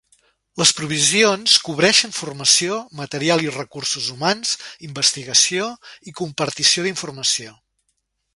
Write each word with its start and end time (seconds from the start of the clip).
Les 0.59 0.69
provisions 0.77 1.57
cobreixen 1.67 2.15
formació, 2.19 2.79
material 3.01 3.45
i 3.49 3.53
recursos 3.57 4.09
humans, 4.15 4.55
investigació 4.89 5.69
i 6.13 6.17
compartició 6.23 6.89
d'informació. 6.89 7.55